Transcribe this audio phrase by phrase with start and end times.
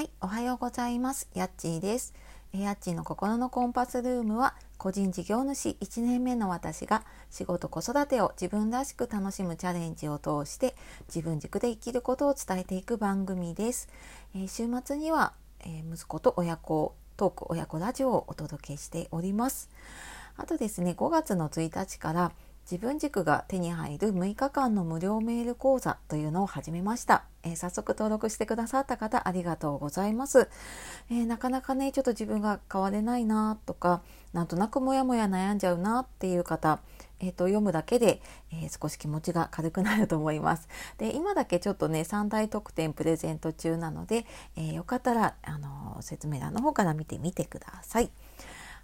[0.00, 1.28] はい、おはようございます。
[1.34, 2.14] やっちーです。
[2.54, 10.74] やっちーの心のコンパスルームは個人事業主1年目の私が仕事子育てを自分らしく楽しむチャレンジを通して
[11.14, 13.90] 自分軸で生きることを伝えていく番組です。
[14.34, 15.34] えー、週末には、
[15.66, 19.68] えー、息子と親子トーク親子ラジオをお届けしております。
[20.38, 22.32] あとですね、5月の1日から
[22.70, 30.48] 自分軸が手に入る6日間の無料メール講座というのを始めました、えー、早速登録してくださった方ありがとうございます、
[31.10, 34.02] えー、なかなかねちょっと自分が変われないなとか
[34.32, 36.78] なんとなくモヤモヤ悩んじゃうなっていう方
[37.22, 40.70] えーと、読むだけで、えー、少し気持ちが軽くなると思います。
[40.96, 44.24] で今だけちょっとね3大特典プレゼント中なので、
[44.56, 48.10] えー、よかったら、あの説明欄の方から見てみてください。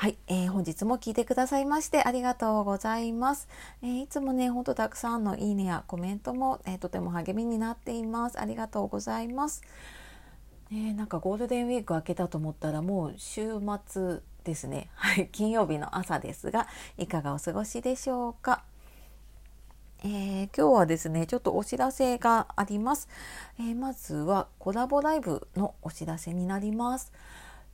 [0.00, 3.48] はい、えー、本日も聞いてくださいましてありがとうございます。
[3.82, 8.40] えー、いつもね、ほんとたくさんのいいねやコメントも、えー、とても励みになっています。
[8.40, 9.60] ありがとうございます。
[10.72, 14.88] えー、なんかゴールデンウィーク明けたと思ったらもう週末ですね。
[14.94, 18.64] はい、金曜日の朝ですが、いかがお過ごしでしょうか。
[20.02, 23.06] えー、今日はですねちょっとお知らせがあります、
[23.58, 27.12] えー、まずはコラボライブのお知らせになります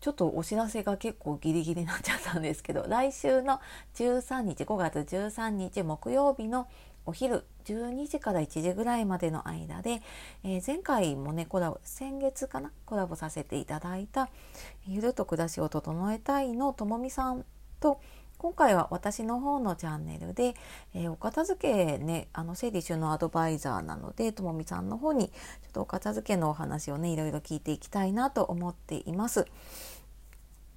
[0.00, 3.60] ちょっとお知らせが結構ギリギリになっちゃったんですけど 来週の
[3.94, 6.68] 13日5月13日木曜日の
[7.06, 10.02] お昼12時から1時ぐらいまでの間で、
[10.42, 14.28] えー、前回もねコラボ先月かなコラボさせていただいた
[14.86, 17.44] 「ゆると暮らしを整えたい」のともみさん
[17.80, 18.00] と
[18.38, 20.54] 今回は私の方のチャンネルで、
[20.94, 25.32] えー、お片付けねあの整理収納アドバイザーなのでともみさんの方にちょ
[25.68, 29.46] っとお片付けのお話をねいろいろ聞いていきたいなと思っています。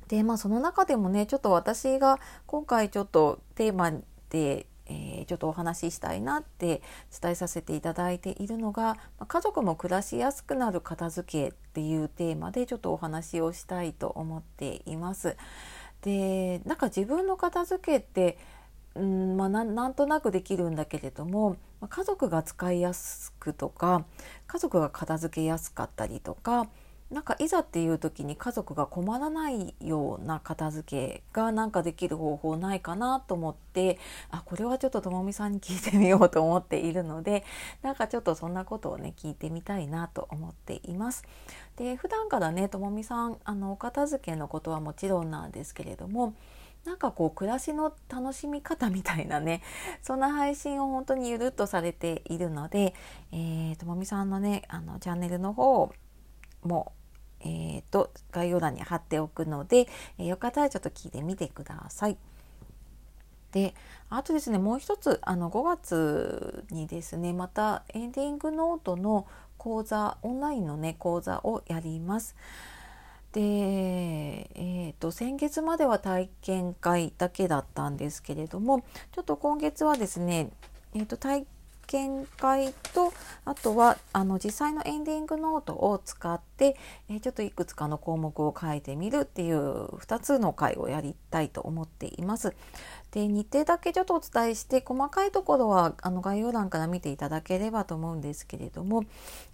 [0.07, 3.91] でまあその中でもねちょっと私が今回ちょっとテーマ
[4.29, 6.81] でえー、ちょっとお話ししたいなって
[7.21, 15.38] 伝えさせていただいているのが家族も暮らしやすくなる片付けっていうテーマでちょっとお話をしたいと思っています。
[16.02, 18.38] でなんか自分の片付けって
[18.96, 21.57] うんまあ、なんとなくできるんだけれども
[21.90, 24.06] 家族が使いやすくとか
[24.47, 26.68] 家族が片付けやすかったりとか
[27.12, 33.97] なんかいざっていう時に家族が困らないような片付けがなんかできる方法ないかなと思って
[34.30, 37.44] あこれはちょっとともみさんに聞いてみようと思っているので
[37.81, 41.24] なんかちょっとそんなことをね聞いてみたいなと思っています。
[41.78, 46.36] で普段からねともみさんあのお片付けのことはもちろんなんですけれども
[46.86, 49.62] なんかこう暮らしの楽しみ方みたいなね
[50.03, 52.94] そんな配信を本当にゆるっとされているので、
[53.31, 55.91] えー、ともみさんのねあのチャンネルの方
[56.64, 56.94] も
[57.41, 62.17] えーと、概要欄に貼っておくので、えー、よかったらちょっと聞いてみてください。
[63.51, 63.73] で
[64.09, 69.25] あとですねもう一つあの5月にですねまたエンディングノートの
[69.57, 72.35] 講座オンラインのね講座をやります。
[73.31, 80.49] で、えーと、先月までは体験会だけだったんですけれどもちょっと今月はですね、
[80.95, 81.45] えーと体
[81.89, 83.11] 見会と
[83.45, 86.77] あとはあの実際のエンディングノートを使って、
[87.09, 92.53] え、ちょっといくつかの項目を書いてみるっていう2つの回をやりたいと思っています。
[93.11, 99.05] で日程だけちょっとお伝えして細かいところはあの概要欄から見ていただければと思うんですけれども、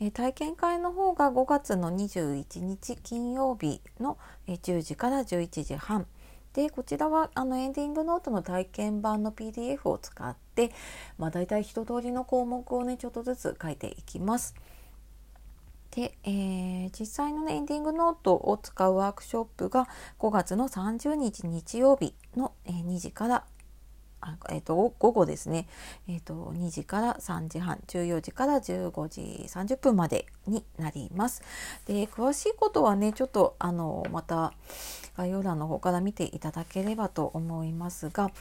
[0.01, 6.05] え、体験会の方が5月の21日金曜日の10時から11時半
[6.55, 10.71] でこちらはあのエンディングノートの体験版の PDF を使って、
[11.17, 14.55] まあ、大体一通りの項目をねちょっとずつ書いていきます。
[15.91, 23.43] で、えー、実際の、ね、エンディングノートを使うワークショップが5月の30日日曜日の、えー、2時から
[24.49, 25.67] えーと、午後ですね、
[26.07, 31.43] えーと、と2時から3時半14時から15時30分までになります。
[31.85, 34.53] で詳しいことはねちょっとあのまた
[35.17, 38.31] 概要欄の方から見ていただければと思いますが、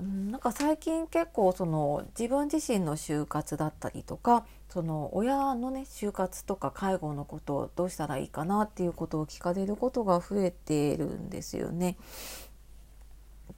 [0.00, 11.96] うん、なんか最近結構その自分自身の就活だったりとかその親のね就活とか介護のことをどうしたらいいかなっていうことを聞かれることが増えてるんですよね。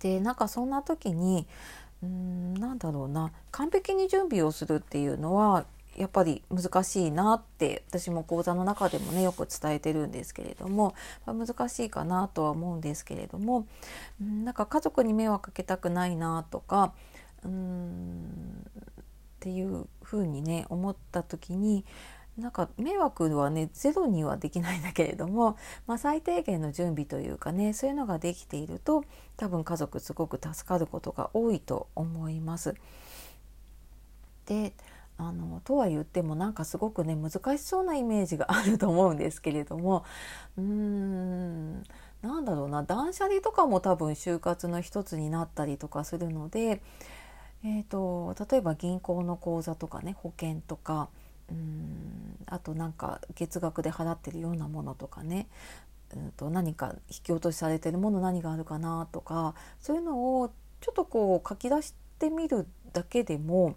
[0.00, 1.46] でなんかそんな時に
[2.02, 5.64] うんなんだろうな完璧に準備をするっていうのは
[5.98, 10.94] やっぱり難しいなって私も講座の中でもねよく伝えてるんですけれども、
[11.26, 13.66] 難しいかなとは思うんですけれども
[14.20, 16.94] なんか家族に迷惑かけたくないなとか
[17.44, 21.84] うーんっていうふうにね思った時に
[22.38, 25.56] なんか迷惑はねゼロにはできないんだけれども、
[25.88, 29.04] まあ、最低限の準備というかねそういうのができていると
[29.36, 32.74] 多分家族すごく助かることが多いと思います。
[34.46, 34.72] で
[35.18, 40.04] あのとは言ってもなんかすごくね難しそうなイメージがあると思うんですけれども。
[40.56, 41.82] うーん
[42.22, 42.82] なんだろうな。
[42.82, 46.82] 断捨離とかも多分就活の一つになったりとかするので、
[47.64, 51.08] えーと、例えば銀行の口座とかね保険とか
[51.50, 55.48] うんあとなんか月額で払ってるようなものとかね。
[56.16, 60.50] うんと何か引き落としされてるもの何があるかなとかそういうのを
[60.80, 63.76] ちょっとこう書き出してみるだけでも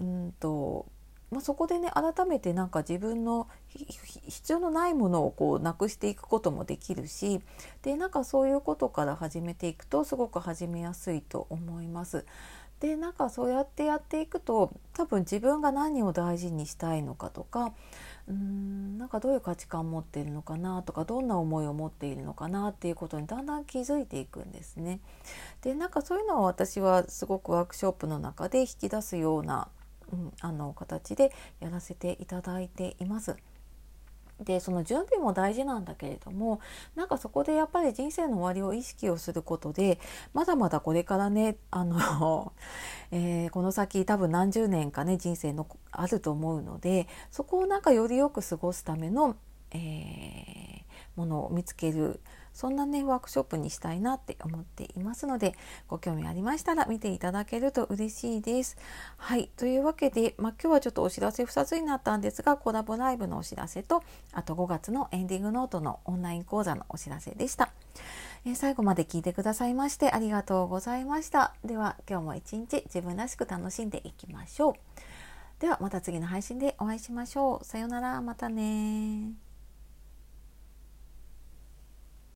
[0.00, 0.86] うんと
[1.32, 7.40] まあ、そこでね改めてなんか自分の必要のないものをこうなくしていくこともできるし
[7.80, 12.26] でなんかそういうことから始めていくとすごく始めやすいと思います。
[12.80, 17.72] でなんかそうやってやっていくと多分自分が何を大事にしたいのかとか
[18.26, 24.98] うーんなんかどういう価値観を持っているのかなとかどんな思いを持っているのかなっていうことにだんだん気づいていくんですね。
[25.62, 29.68] でなんかそういうのを私はすごくワークショップの中で引き出すような
[30.12, 33.36] うん、あの形でやらせていただいています。
[34.44, 36.60] でその準備も大事なんだけれども
[36.94, 40.00] なんかそこでやっぱり人生の終わりを意識をすることで
[40.32, 42.52] まだまだこれからねあの、
[43.12, 49.36] えー、この先多分何十年かね人生のあると思うのでそこをなんかよりよく過ごすための、
[49.70, 50.84] えー、
[51.14, 52.20] ものを見つける
[52.52, 55.54] そんなねワークショップにしたいなって思っていますので
[55.88, 58.76] ご興味ありましたら見ていただけると嬉しいです。
[59.16, 64.02] はいというわけで、まあ、今日はちょっとお知らせ2つになったんですがコラボライブのお知らせと
[64.32, 67.70] あと5月のエンディングノートのオンライン講座のお知らせでした。
[68.44, 71.54] え最後まで聞いてくださいましてありがとうございました。
[71.64, 74.74] では今日も一日自分らしく楽しんでいきましょう。
[75.60, 77.64] ではまた次の配信でお会いしましょう。
[77.64, 79.51] さようなら、またね